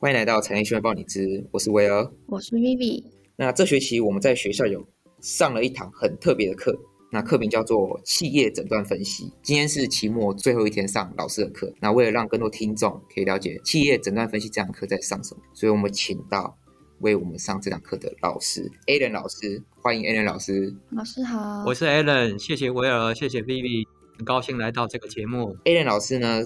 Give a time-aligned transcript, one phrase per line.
[0.00, 2.08] 欢迎来到产业新闻报你知，我是威尔。
[2.28, 3.02] 我是 Vivi。
[3.34, 4.86] 那这学期我们在学校有
[5.20, 6.72] 上了一堂很特别的课，
[7.10, 9.24] 那课名叫做企业诊断分析。
[9.42, 16.56] 今天是期末最后一天上老师的课，那为了让更多听众可以了解企业诊断分析这堂课在上什么，所以我们请到
[17.00, 20.72] 为我们上这堂课的老师 Alan 老师，欢迎 Alan 老师。
[20.90, 23.84] 老师好，我是 Alan，谢谢威尔，谢谢 Vivi，
[24.16, 25.56] 很高兴来到这个节目。
[25.64, 26.44] Alan 老师呢，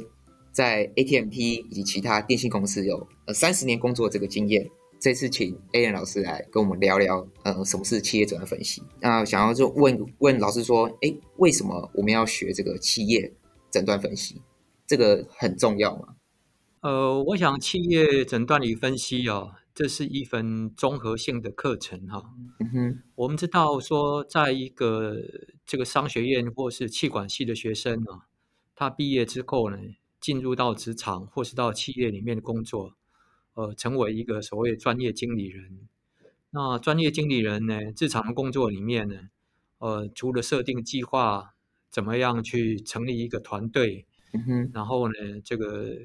[0.52, 4.70] 在 ATMP 以及其他电信公司有呃三十年工作这个经验。
[5.00, 8.80] 这次请 Alan 老师来跟我们聊聊，呃，什么是企业诊断分析？
[9.00, 13.32] 那想要就问问老师说，哎，为什么我们要学这个企业
[13.68, 14.40] 诊断分析？
[14.86, 16.14] 这个很重要吗？
[16.82, 22.22] 呃，我想企业诊断与分析哦，这是一份综合性的课程哈、
[22.60, 25.16] 嗯哼，我们知道说，在一个
[25.66, 28.28] 这个商学院或是气管系的学生啊，
[28.76, 29.76] 他毕业之后呢，
[30.22, 32.94] 进入到职场或是到企业里面工作，
[33.54, 35.88] 呃，成为一个所谓专业经理人。
[36.50, 39.30] 那专业经理人呢，日常工作里面呢，
[39.78, 41.54] 呃，除了设定计划，
[41.90, 45.98] 怎么样去成立一个团队，嗯，然后呢，这个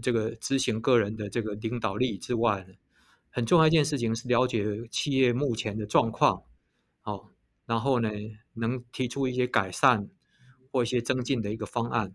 [0.00, 2.74] 这个执行个人的这个领导力之外呢，
[3.28, 6.42] 很重要一件事情是了解企业目前的状况，
[7.02, 7.26] 哦，
[7.66, 8.08] 然后呢，
[8.54, 10.08] 能提出一些改善
[10.72, 12.14] 或一些增进的一个方案。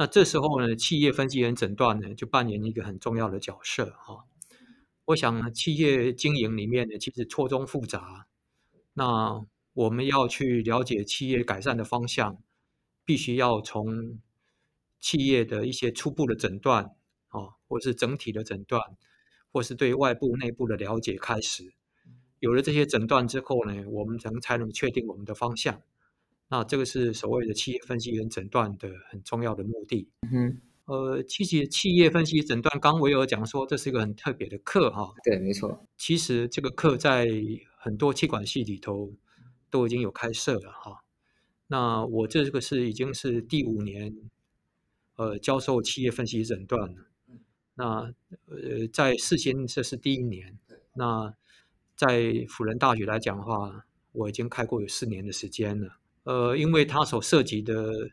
[0.00, 4.24] 那这时候呢，企业分析员诊断呢，就扮演一个很重要的角色哈、哦。
[5.06, 8.28] 我想呢，企业经营里面呢，其实错综复杂。
[8.94, 12.38] 那我们要去了解企业改善的方向，
[13.04, 14.20] 必须要从
[15.00, 16.94] 企业的一些初步的诊断，
[17.30, 18.80] 哦，或是整体的诊断，
[19.50, 21.72] 或是对外部、内部的了解开始。
[22.38, 25.82] 有了这些诊断之后呢，我们能才能确定我们的方向。
[26.48, 30.08] 那这个是所谓的企业分析跟诊断的很重要的目的。
[30.22, 35.86] 嗯哼，呃，其实企业分析诊断，刚维尔讲说这是一个很特别的课哈、对，没错。
[35.96, 37.28] 其实这个课在
[37.76, 39.12] 很多气管系里头
[39.68, 41.04] 都已经有开设了哈。
[41.66, 44.14] 那我这个是已经是第五年，
[45.16, 47.04] 呃，教授企业分析诊断了。
[47.74, 48.14] 那
[48.46, 50.58] 呃，在世新这是第一年。
[50.94, 51.34] 那
[51.94, 55.98] 在辅仁大学来讲的话，我已经开过有四年的时间了。
[56.28, 58.10] 呃，因为它所涉及的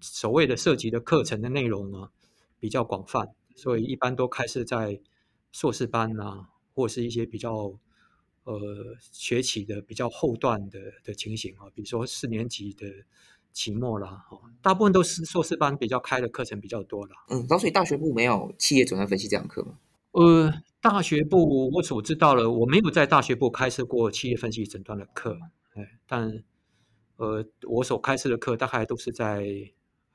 [0.00, 2.10] 所谓的涉及的课程的内容呢
[2.58, 5.00] 比较广泛，所以一般都开设在
[5.52, 7.72] 硕士班啊，或是一些比较
[8.42, 12.86] 呃学期的比较后段的的情形啊，比如说四年级的
[13.52, 17.12] 期末啦，哦，大部分都是硕士班比较开的课程比较多啦。
[17.28, 19.78] 嗯，然所以大学部没有企业诊断分析这堂课吗？
[20.10, 25.38] 呃，大学部我所知道了，我没有在大学部开设过企业分析诊断的课，
[25.74, 26.42] 哎，但
[27.16, 29.46] 呃，我所开设的课大概都是在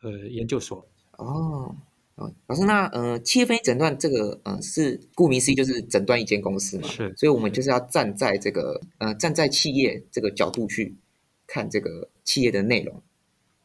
[0.01, 0.85] 呃研究所。
[1.17, 1.75] 哦，
[2.15, 10.95] 哦，老师，那呃，企业分析诊断这个呃是顾名思义就是诊断一间公司嘛，是所以我们就是要站在这个呃站在企业这个角度去
[11.47, 13.01] 看这个企业的内容，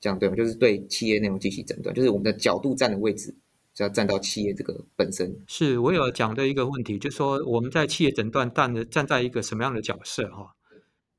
[0.00, 0.36] 这样对吗？
[0.36, 3.34] 就是对企业内容进行诊断，就是我们的角度站的位置
[3.74, 5.36] 就要站到企业这个本身。
[5.46, 10.54] 是我有讲的一个问题，就是说我们在企业诊断站的站在一个什么样的角色哈？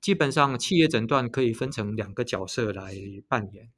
[0.05, 2.93] 基本上企业诊断可以分成两个角色来
[3.27, 3.71] 扮演，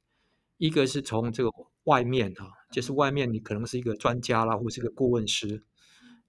[0.58, 1.50] 一个是从这个
[1.84, 5.62] 外面哈，就是外面你可能是一个专家啦，或是个顾问师，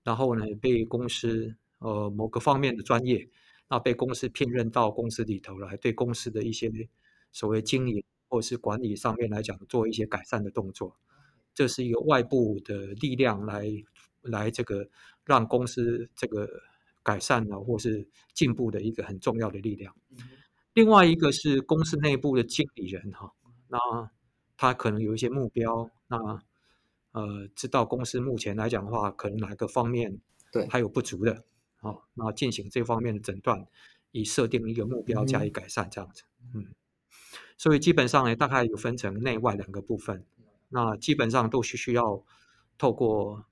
[0.03, 3.27] 然后呢被公司呃某个方面的专业，
[3.67, 6.71] 那被公司聘任到公司里头来，对公司的一些
[7.33, 10.95] 所谓经营或是管理上面来讲做一些改善的动作。
[11.53, 13.65] 这是一个外部的力量来
[14.21, 14.87] 来这个
[15.25, 16.47] 让公司这个
[17.03, 19.95] 改善了或是进步的一个很重要的力量。
[20.73, 23.33] 另外一个是公司内部的经理人哈，
[23.67, 23.77] 那
[24.55, 26.43] 他可能有一些目标，那
[27.11, 30.19] 呃知道公司目前来讲的话，可能哪个方面
[30.51, 31.43] 对还有不足的，
[31.77, 33.65] 好，那进行这方面的诊断，
[34.11, 36.23] 以设定一个目标加以改善这样子，
[36.53, 36.67] 嗯，
[37.57, 40.25] 所以基本上呢，大概有分成内外两个部分。
[40.71, 42.23] 那基本上都是需要
[42.77, 43.43] 透过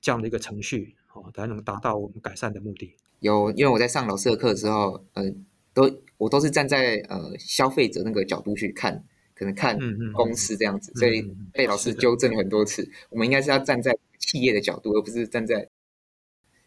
[0.00, 2.94] 这样的一个程序，哦，才能达到我们改善的目的。
[3.20, 5.24] 有，因为我在上老师的课的时候，呃，
[5.72, 9.78] 都我都是站在呃消费者那个角度去看，可能看
[10.12, 11.22] 公司这样子，嗯所以
[11.52, 12.88] 被老师纠正了很多次。
[13.10, 15.68] 我们应该是要站在企业的角度，而不是站在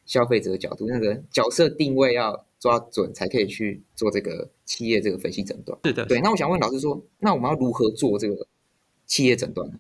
[0.06, 5.78] 消费者的角度，那个角色定位要抓准，才可以去做这个企业这个分析诊断。
[5.84, 8.48] 是的，对，那我想问老师说，那我们要如何做这个
[9.06, 9.78] 企业诊断呢？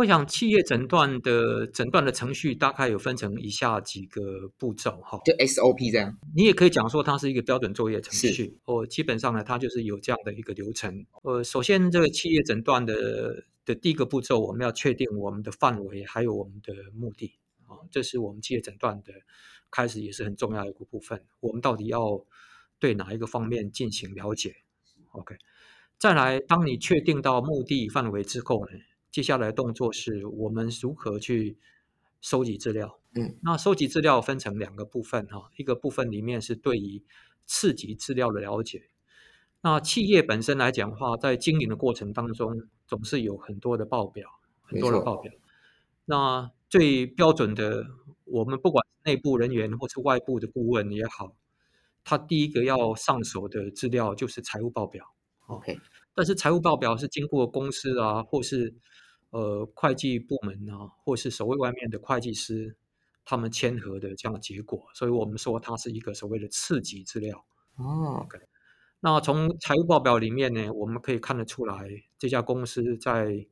[0.00, 5.20] 我想企业诊断的诊断的程序大概有分成以下几个步骤哈。
[5.26, 6.16] 就 SOP 这样。
[6.34, 11.04] 你也可以讲说它是一个标准作业程序，哦，基本上呢，它就是有这样的一个流程。
[11.22, 17.34] 呃，首先这个企业诊断的的第一个步骤，我们要确定我们的范围还有我们的目的。
[17.66, 19.12] 啊，这是我们企业诊断的
[19.70, 21.22] 开始也是很重要的一个部分。
[21.40, 22.24] 我们到底要
[22.78, 24.56] 对哪一个方面进行了解
[25.10, 25.36] ？OK，
[25.98, 28.72] 再来，当你确定到目的范围之后呢，
[29.10, 31.58] 接下来动作是我们如何去
[32.20, 32.98] 收集资料。
[33.14, 37.02] 嗯，那收集资料分成两个部分哈，一个部分里面是对于
[37.44, 38.88] 次级资料的了解。
[39.62, 44.28] 那企业本身来讲的话，在经营的过程当中，总是有很多的报表，
[44.62, 45.32] 很多的报表。
[46.04, 47.84] 那最标准的，
[48.24, 51.34] 我们不管内部人员或是外部的顾问也好，
[52.04, 55.04] 他第一个要上手的资料就是财务报表。
[55.46, 55.78] OK，
[56.14, 58.74] 但是财务报表是经过公司啊，或是
[59.30, 62.76] 呃会计部门啊，或是所谓外面的会计师。
[63.22, 67.44] 他们签合的这样的结果，所以我们说它是一个所谓的次级资料。
[67.76, 68.26] 哦。
[68.98, 73.46] 那从财务报表里面呢，我们可以看得出来这家公司在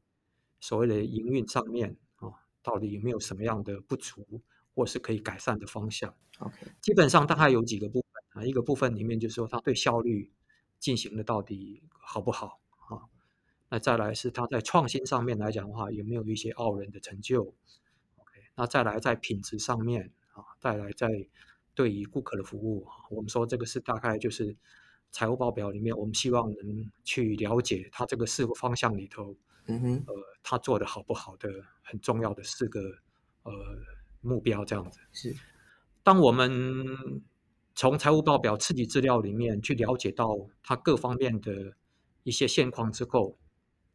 [0.59, 4.41] 所谓的营运上面啊，到底有没有什么样的不足，
[4.75, 6.13] 或是可以改善的方向。
[6.41, 10.33] OK，基本上大概有几个部分啊，一个部分里面就是说它对效率
[10.79, 13.03] 进行的到底好不好啊？
[13.69, 17.43] 那再来是它在创新上面来讲的话，有没有一些傲人的成就
[18.17, 18.41] ？OK，？
[18.55, 21.29] 那再来在品质上面啊，再来在
[21.75, 24.57] 对于顾客的服务啊，我们说这个是大概就是
[25.11, 29.37] 财务报表里面，我们希望能去了解它这个四个方向里头，
[29.67, 31.49] 嗯哼，呃，它做的好不好的
[31.83, 32.81] 很重要的四个
[33.43, 33.53] 呃
[34.21, 35.01] 目标这样子。
[35.13, 35.37] 是，
[36.03, 36.51] 当我们
[37.79, 41.77] 从财务报表刺激资料里面去了解到它各方面的
[42.25, 43.39] 一些现况之后，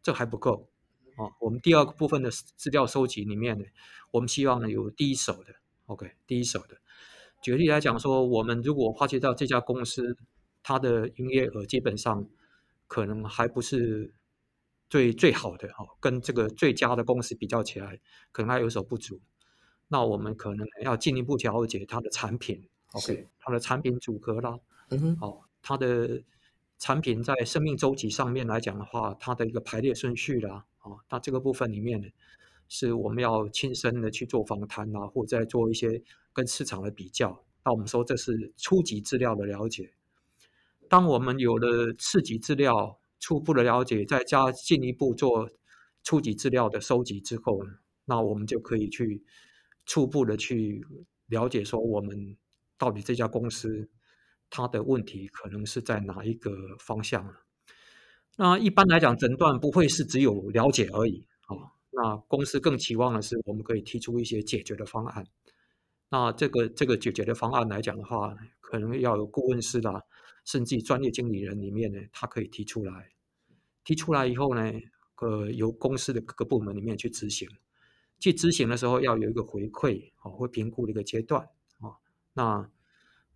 [0.02, 0.70] 这还不够。
[1.18, 3.66] 啊，我们第二个部分的资料收集里面呢，
[4.12, 5.54] 我们希望呢有第一手的
[5.88, 6.78] ，OK，第一手的。
[7.42, 10.16] 举例来讲说，我们如果发觉到这家公司
[10.64, 12.26] 它的营业额基本上
[12.88, 14.14] 可能还不是
[14.90, 18.00] 最最好的哦，跟这个最佳的公司比较起来，
[18.32, 19.20] 可能还有所不足。
[19.90, 24.58] 那我们可能要进一步了解它的产品，OK，它的产品组合啦，
[24.90, 26.24] 嗯哼，哦，它的
[26.80, 30.66] 产品在生命周期上面来讲的话，它的一个排列顺序啦。
[30.82, 32.08] 哦，那这个部分里面呢，
[32.68, 36.02] 是我们要亲身的去做访谈啊，或者做一些
[36.34, 37.44] 跟市场的比较。
[37.64, 39.94] 那我们说这是初级资料的了解。
[40.90, 45.50] 当我们有了次级资料初步的了解，再加进一步做
[46.04, 47.62] 初级资料的收集之后，
[48.04, 49.24] 那我们就可以去
[49.86, 50.86] 初步的去
[51.28, 52.36] 了解说，我们
[52.84, 53.90] 到底这家公司
[54.50, 57.34] 它的问题可能是在哪一个方向呢。
[58.36, 61.72] 那一般来讲，诊断不会是只有了解而已啊。
[61.92, 65.26] 那公司更期望的是，我们可以提出一些解决的方案。
[66.10, 70.04] 那这个这个解决的方案来讲的话，可能要有顾问师啦，
[70.44, 73.12] 甚至专业经理人里面呢，他可以提出来。
[73.86, 74.62] 提出来以后呢，
[75.22, 77.48] 呃，由公司的各个部门里面去执行。
[78.20, 81.48] 去执行的时候要有一个回馈哦，会评估的一个阶段
[81.80, 81.98] 啊。
[82.34, 82.70] 那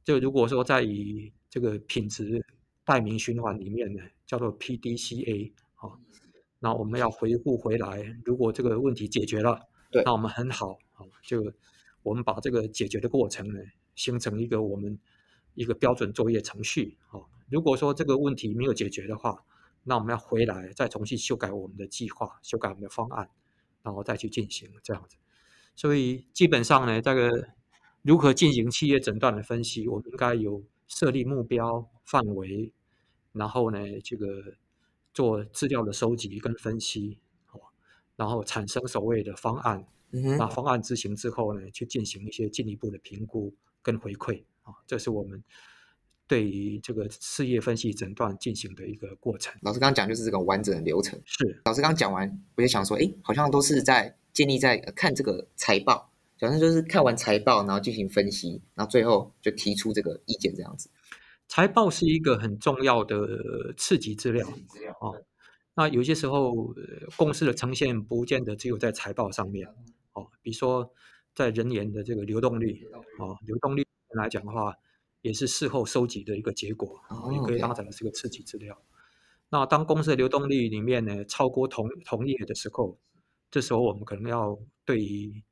[0.07, 2.42] 就如果说在以这个品质。
[2.88, 5.92] 代名循环里面呢，叫做 PDCA 啊，
[6.59, 9.59] 那我们要回顾回来，如果这个问题解决了，
[9.92, 11.51] 对，那我们很好啊，就
[12.01, 13.59] 我们把这个解决的过程呢，
[13.94, 14.98] 形成一个我们
[15.54, 17.19] 一个标准作业程序啊。
[17.50, 19.44] 如果说这个问题没有解决的话，
[19.83, 23.30] 那我们要回来再重新修改我们的计划，修改我们的方案，
[23.83, 25.18] 然后再去进行这样子。
[25.76, 27.49] 所以基本上呢，这个
[28.07, 32.71] 如何进行企业诊断的分析，我们应该有设立目标范围。
[33.33, 34.56] 然后呢，这个
[35.14, 37.19] 做资料的收集跟分析，
[37.52, 37.59] 哦，
[38.16, 45.44] 然后产生所谓的方案，那方案执行之后呢，去进行一些进一步的评估跟回馈，啊，这是我们
[46.28, 49.54] 对于这个事业分析诊断进行的一个过程。
[49.64, 51.21] 老师刚刚讲就是这个完整的流程。
[51.26, 60.89] 是，老师刚刚讲完，我就想说，哎，好像都是在建立在看这个财报，好像就是看完财报，然后进行分析，然后最后就提出这个意见这样子。
[61.47, 65.15] 财报是一个很重要的刺激资料啊。
[65.75, 66.73] 那有些时候
[67.15, 69.67] 公司的呈现不见得只有在财报上面
[70.13, 70.91] 哦，比如说
[71.35, 72.85] 在人员的这个流动率
[73.19, 74.75] 啊，流动率来讲的话，
[75.21, 76.99] 也是事后收集的一个结果，
[77.31, 78.77] 也可以当成是个刺激资料。
[79.49, 82.97] 那当公司的流动率里面呢超过同同业的时候，
[83.49, 85.44] 这时候我们可能要对于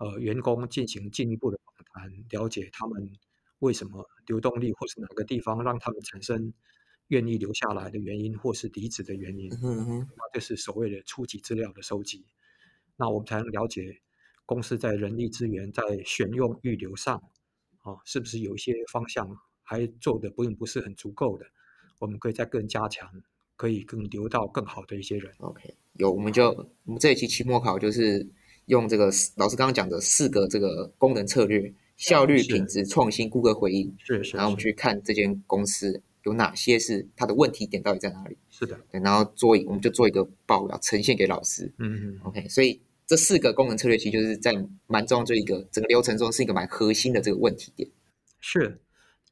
[0.00, 3.12] 呃员工进行进一步的访谈，了解他们。
[3.60, 6.54] 为什么流动力或是哪个地方让他们产生
[7.08, 9.50] 愿意留下来的原因，或是离职的原因？
[9.50, 12.24] 那这是所谓的初级资料的收集。
[12.96, 14.00] 那我们才能了解
[14.46, 17.22] 公司在人力资源在选用预留上，
[17.82, 21.44] 啊，是不是有一些方向还做的不不是很足够的？
[21.98, 23.22] 我们可以再更加强，
[23.56, 25.34] 可以更留到更好的一些人。
[25.40, 26.48] OK，有我们就
[26.84, 28.26] 我们这一期期末考就是。
[28.70, 33.94] 用这个老师刚刚讲的四个这个功能策略：效率、品质、创新、顾客回应。
[33.98, 41.72] 是是，然后我们去看这间公司有哪些是它的问题点到底在哪里，是的，对，然后做一我们就做一个报表呈现给老师。
[41.78, 44.54] 嗯嗯 OK，所以这四个功能策略其实就是在
[44.86, 47.90] 蛮重要这一个整个流程中是一个蛮核心的这个问题点。
[48.40, 48.80] 是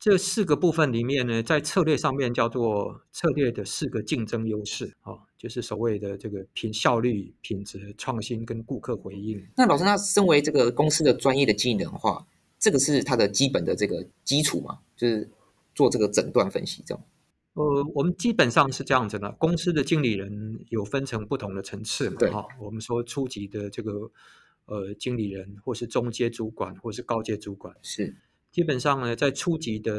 [0.00, 9.44] 这四个部分里面呢，在策略上面叫做策略的四个竞争优势啊、哦，就是所谓的这个品效率、品质、创新跟顾客回应。
[9.56, 12.24] 那老师，那身为这个公司的专业的经理人的话，
[12.60, 15.28] 这个是他的基本的这个基础嘛，就是
[15.74, 17.02] 做这个诊断分析这种。
[17.54, 24.12] 呃，我们基本上是这样子的，公司的经理人有分成不同的层次嘛，对哈、我们说初级的这个
[24.66, 28.14] 呃经理人，或是中阶主管，或是高阶主管，是
[28.58, 29.94] 基本上呢，在初级的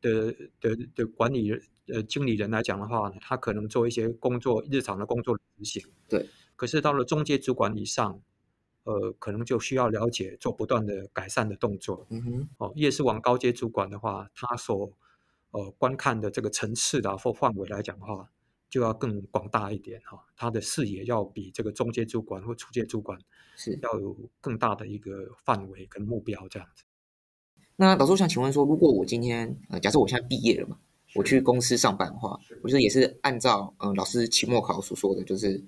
[0.00, 5.80] 的的的管理人呃经理人来讲的话呢，他可能做一些工作日常的工作执行。
[6.08, 6.28] 对。
[6.56, 8.20] 可是到了中阶主管以上，
[8.82, 12.08] 呃，可能就需要了解做不断的改善的动作。
[12.10, 14.90] 嗯哼，哦，越是往高阶主管的话，他所
[15.52, 18.32] 呃观看的这个层次的或范围来讲的话，
[18.68, 23.16] 就要更广大一点哈、他的视野要比这个中阶主管或初阶主管
[23.54, 23.78] 是。
[23.80, 26.82] 要有更大的一个范围跟目标这样子。
[27.76, 30.76] 那老师，我想请问说，如果我今天呃，假设我现在毕业了嘛，
[31.14, 35.62] 我去公司上班的话，我觉得也是按照嗯、呃老师期末考所说的，就是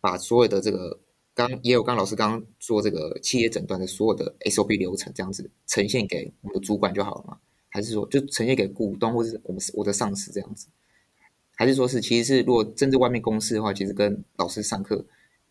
[0.00, 1.00] 把所有的这个
[1.34, 7.38] 刚也有刚老师刚刚说这个企业诊断的所有的 SOP 流程这样子呈现给我们的主管就好了嘛？
[7.70, 10.68] 还是说就呈现给股东或是我们我的上司这样子？
[11.56, 15.06] 还是说是其实是如果真正外面公司的话，其实跟老师上课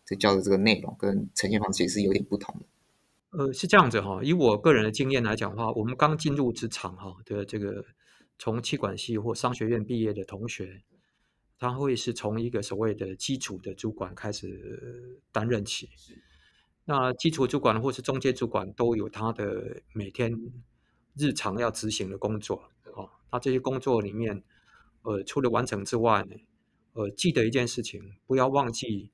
[0.06, 2.66] 这教的这个内容跟呈现方式也是有点不同的。
[3.30, 7.84] 呃，是这样子哈，以我个人的经验来讲的话，我们刚进入职场哈的这个
[8.38, 10.82] 从气管系或商学院毕业的同学，
[11.58, 15.90] 他会是从一个所谓的基础的主管开始担任起。
[16.86, 20.32] 那基础主管或是中介主管都有他的每天
[21.14, 23.10] 日常要执行的工作哦。
[23.30, 24.42] 那这些工作里面，
[25.02, 26.34] 呃，除了完成之外呢，
[26.94, 29.10] 呃，记得一件事情，不要忘记，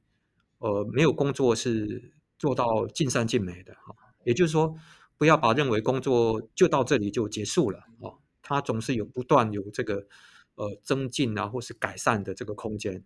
[0.59, 3.95] 呃，没有工作是做到尽善尽美的哈。
[4.25, 4.75] 也就是说，
[5.19, 10.07] 不要把认为工作就到这里就结束了哦，它总是有不断有这个
[10.55, 13.05] 呃增进啊，或是改善的这个空间。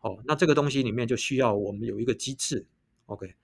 [0.00, 2.66] 哦，那这个东西里面就需要我们有一个机制
[3.06, 3.34] ，OK？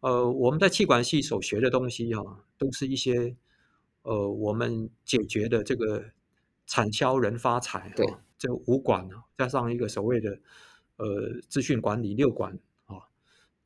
[0.00, 3.34] 呃，我们在气管系所学的东西哈、都是一些
[4.02, 6.04] 呃我们解决的这个
[6.66, 10.38] 产销人发财对哈，这五管啊，加上一个所谓的
[10.96, 12.65] 呃资讯管理六管啊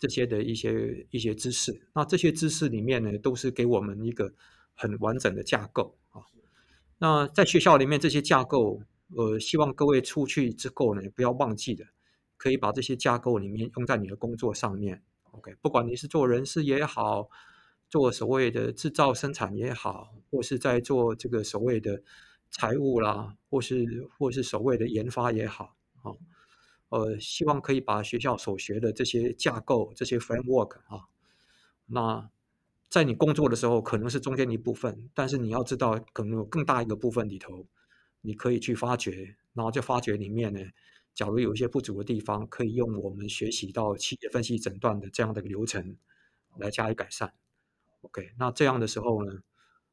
[0.00, 1.86] 这些的一些一些知识。
[1.94, 4.34] 那这些知识里面呢，都是给我们一个
[4.74, 6.22] 很完整的架构啊。
[6.98, 8.82] 那在学校里面这些架构，
[9.14, 11.84] 呃，希望各位出去之后呢，不要忘记的，
[12.36, 15.02] 可以把这些架构里面用在你的工作上面。
[15.32, 17.28] OK，不管你是做人事也好，
[17.88, 22.02] 做所谓的制造生产也好，或是在做这个所谓的
[22.50, 26.10] 财务啦，或是或是所谓的研发也好，啊，
[26.90, 31.08] 呃，希望可以把学校所学的这些架构、这些 framework 啊，
[31.86, 32.30] 那
[32.88, 37.66] 在你工作的时候可能是中间一部分，但是你要知道，可能有更大一个部分里头，
[38.20, 40.60] 你可以去发掘，然后在发掘里面呢。
[41.12, 45.96] 假如有一些不足的地方，可以用我们学习到企业分析诊断的这样的流程
[46.56, 47.34] 来加以改善。
[48.02, 49.42] OK，那这样的时候呢，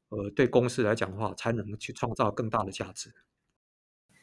[0.10, 3.13] 呃，对公司来讲的话，才能去创造更大的价值。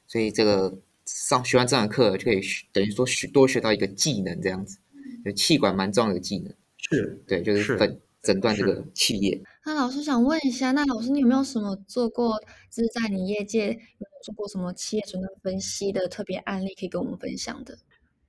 [0.07, 4.79] 所以这个上学完这堂课就可以学等于说学多学到一个技能，这样子，
[5.25, 6.55] 就气管蛮重要的技能。
[6.77, 9.43] 是，对，就是诊诊断这个气液。
[9.65, 12.39] 那老师想问一下，那老师你有没有什么做过，
[12.71, 17.79] 就是在你业界有做过什么企业诊断分析的特别案例可以跟我们分享的？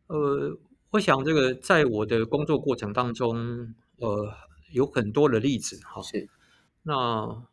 [0.07, 0.57] 呃，
[0.91, 4.33] 我想这个在我的工作过程当中，呃，
[4.71, 6.01] 有很多的例子哈。
[6.01, 6.29] 是，
[6.83, 7.43] 那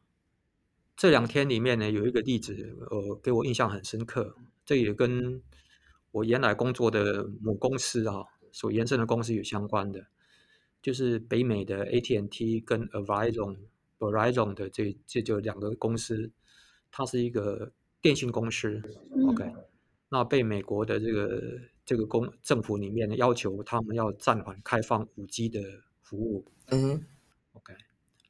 [0.97, 4.37] 这两天里面呢，有一个例子，呃，给我印象很深刻。
[4.73, 5.43] 这也跟
[6.12, 10.07] 我原来工作的母公司啊，所延伸的公司有相关的，
[10.81, 13.59] 就是北美的 AT&T 跟 Verizon
[13.99, 16.31] Verizon 的这这就两个公司，
[16.91, 18.81] 它是一个电信公司。
[19.29, 19.52] OK，
[20.09, 25.61] 那被美国的这个这个公政府里面呢要求他们要暂缓开放五 G 的
[26.00, 26.47] 服务。
[26.71, 27.05] 嗯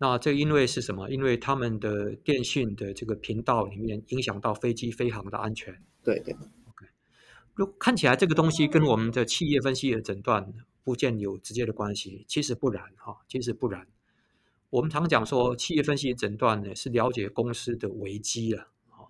[0.03, 1.09] 那这因为是什么？
[1.11, 5.81] 因为他们的电信的这个频道里面影响到飞机飞行的安全。
[6.03, 6.35] 对对，
[7.55, 13.87] 如看起来这个东西跟我们的企业分析的诊断不见有直接的关系，其实不然哈，其实不然。
[14.71, 18.63] 我们常讲说，企业分析诊断呢是了解公司的危机了。
[18.91, 19.07] 啊，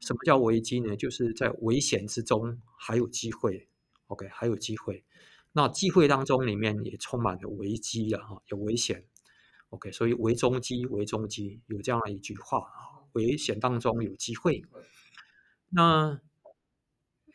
[0.00, 0.96] 什么叫危机呢？
[0.96, 3.68] 就是在危险之中还有机会。
[4.08, 5.04] OK，还有机会。
[5.52, 9.04] 那机会当中里面也充满了危机了，哈，有危险。
[9.72, 14.62] OK，所以为中机，为中机有这样的一句话啊，危险当中有机会。
[15.70, 16.20] 那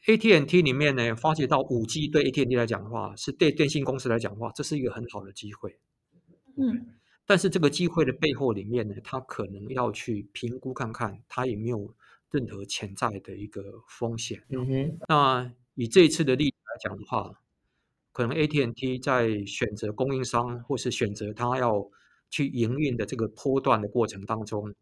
[0.06, 5.79] AT&T 里面呢，发觉到五 G 对 AT&T 来讲的话，是对电信公司来讲的话，这是一个很好的机会。
[6.56, 6.94] 嗯，
[7.25, 11.96] 但是这个机会的背后里面呢，它可能要去评估看看，它有没有
[12.29, 14.44] 任何潜在的一个风险。
[14.50, 17.41] 嗯哼，那以这一次的例子来讲的话，
[18.13, 21.89] 可能 AT&T 在选择供应商或是选择它要
[22.29, 24.74] 去营运的这个波段的过程当中，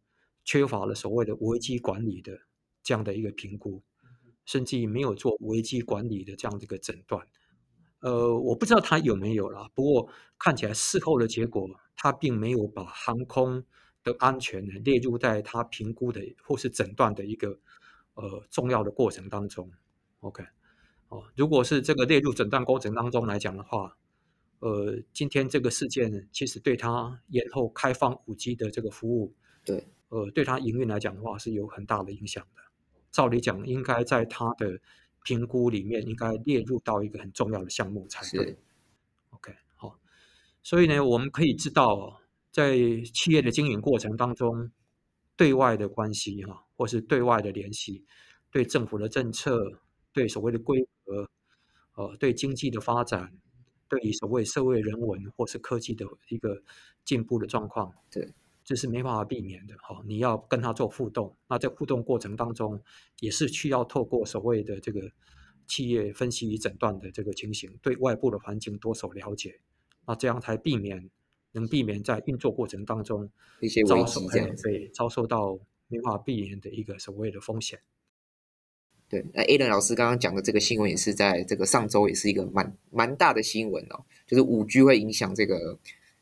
[0.44, 2.40] 缺乏了所谓的危机管理的
[2.84, 3.84] 这样的一个评估，
[4.46, 7.28] 甚至于没有做危机管理的这样的一个诊断。
[8.02, 13.64] 呃，我不知道他有没有啦，不过看起来事后的结果，他并没有把航空
[14.04, 17.60] 的安全呢列入在他评估的或是诊断的一个
[18.14, 19.72] 呃重要的过程当中。
[20.20, 20.44] OK，
[21.08, 23.98] 哦，如果是这个列入诊断过程当中来讲的话，
[24.60, 29.34] 呃，今天这个事件呢，其实对他延后开放五 G 的这个服务，
[29.64, 32.62] 对，呃，对他营运来讲的话是有很大的影响的。
[33.12, 34.80] 照理讲，应该在他的
[35.24, 38.58] 评估里面应该列入到一个很重要的项目才对。
[39.30, 40.00] OK，好，
[40.64, 42.18] 所以呢，我们可以知道哦，
[42.52, 42.78] 在
[43.14, 44.72] 企业的经营过程当中，
[45.36, 48.06] 对外的关系哈，或是对外的联系，
[48.52, 49.82] 对政府的政策，
[50.12, 51.30] 对所谓的规格，
[51.96, 53.34] 呃，对经济的发展，
[53.96, 56.62] 对于所谓社会人文或是科技的一个
[57.06, 58.34] 进步的状况，对，
[58.66, 60.04] 这是没办法避免的哈。
[60.06, 62.82] 你要跟他做互动，那在互动过程当中，
[63.22, 65.10] 也是需要透过所谓的这个
[65.66, 69.62] 企业分析与诊断的这个情形，对外部的环境多所了解，
[70.06, 71.10] 那这样才避免
[71.54, 74.64] 能避免在运作过程当中一些危遭受哎机这样子。
[74.64, 77.80] 对遭受到没办法避免的一个所谓的风险。
[79.08, 85.78] 对，那 A 伦老师刚刚讲的这个新闻也是在这个上周也是一个蛮蛮大的新闻哦，就是五 G 会影响这个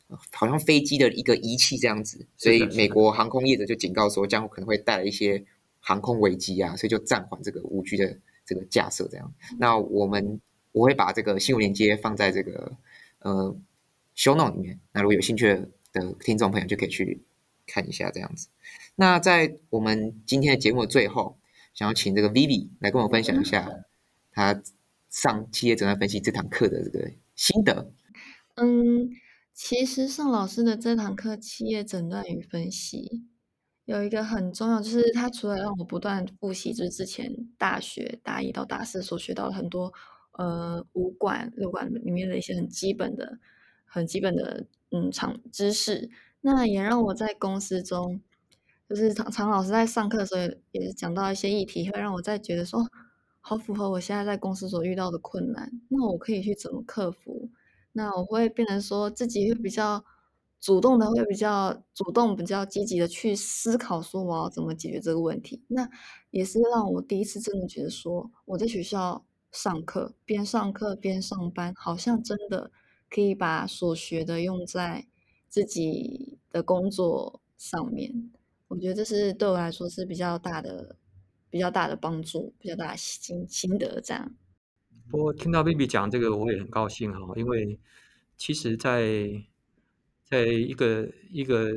[0.08, 5.46] 呃好像飞机的一个仪器这样子，所以美国航空业者就警告说，将可能会带来一些
[5.80, 9.34] 航空危机啊，所以就暂缓这个五 G 的这个架设这样。
[9.58, 10.42] 那我们
[10.74, 12.74] 我会把这个新闻链接放在这个
[13.20, 13.56] 呃
[14.16, 15.48] show note 里面，那如果有兴趣
[15.94, 17.22] 的听众朋友就可以去
[17.66, 18.50] 看一下这样子。
[18.96, 21.38] 那在我们今天的节目的最后，
[21.74, 23.70] 想要请这个 Vivi 来跟我分享一下
[24.32, 24.62] 他
[25.10, 27.92] 上企业诊断分析这堂课的这个心得。
[28.56, 29.10] 嗯，
[29.54, 33.24] 其实上老师的这堂课企业诊断与分析
[33.86, 39.92] 有一个很重要，就是他除了让我不断复习，就是之前大学大一到大四所学到的很多
[40.34, 43.40] 呃五管六管里面的一些很基本的、
[43.86, 46.10] 很基本的嗯常知识，
[46.42, 48.22] 那也让我在公司中，
[48.90, 50.42] 就是常常老师在上课的时候
[50.72, 52.86] 也是讲到一些议题，会让我在觉得说，
[53.42, 57.50] 好符合我现在在公司所遇到的困难，那我可以去怎么克服？
[57.94, 60.04] 那我会变成说自己会比较
[60.60, 65.64] 主动的，会比较主动、比较积极的去思考，说我要怎么解决这个问题。
[65.68, 65.90] 那
[66.32, 72.72] 也是让我第一次真的觉得说，我在学校上课，边上课边上班，好像真的
[73.10, 75.06] 可以把所学的用在
[75.48, 78.32] 自己的工作上面。
[78.74, 80.96] 我觉得这是对我来说是比较大的、
[81.52, 84.36] 比较大的帮助，比较大的心心得这样。
[85.10, 87.80] 不过听到 Baby 讲这个，我也很高兴哈，因为
[88.36, 89.44] 其实在，
[90.24, 91.72] 在一个一个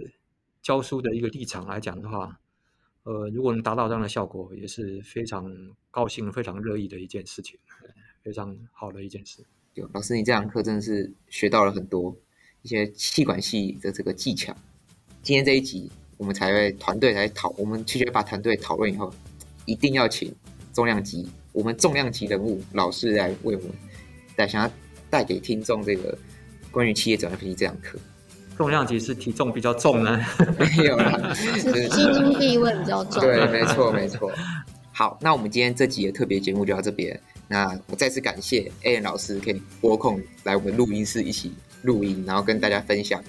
[0.62, 2.40] 教书的一个立场来讲的话，
[3.02, 5.54] 呃，如果能达到这样的效果，也是非常
[5.90, 7.58] 高兴、非常乐意的一件事情，
[8.22, 9.44] 非常好的一件事。
[9.74, 12.16] 有老师，你这堂课真的是学到了很多
[12.62, 14.56] 一些气管系的这个技巧。
[15.22, 19.12] 今天这一集，我们才会团队来讨，我们去学把团队讨论以后，
[19.64, 20.34] 一定要请
[20.72, 23.70] 重量级，我们重量级人物老师来为我们
[24.34, 24.70] 带，想要
[25.10, 26.16] 带给听众这个
[26.70, 27.98] 关于企业诊断分析这堂课。
[28.56, 30.18] 重量级是体重比较重呢，
[30.58, 33.20] 没有啦，是基金地位比较重。
[33.22, 34.32] 对，没错，没错。
[34.92, 37.20] 好，那我们今天这集的特别节目就到这边。
[37.48, 41.52] 那我再次感谢 A N 老师可以拨空来我们录音室一起
[41.82, 43.22] 录音，然后跟大家分享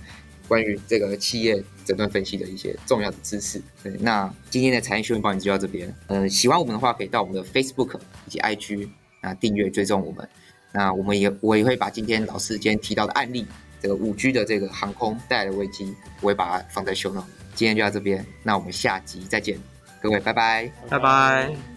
[0.47, 3.62] 关于这个企业诊断分析的一些重要的知识。
[3.83, 5.93] 对，那今天的产业新闻报你就到这边。
[6.07, 8.88] 呃，喜欢我们的话，可以到我们的 Facebook 以及 IG
[9.21, 10.27] 啊订阅追踪我们。
[10.71, 13.45] 那我们也我也会把今天老师今天提到的案例，
[13.81, 17.25] 这个五 G 的这个航空带来的危机，我会把它放在 show note。
[17.55, 19.57] 今天就到这边，那我们下集再见，
[20.01, 20.71] 各位拜拜。
[20.89, 21.76] 拜拜。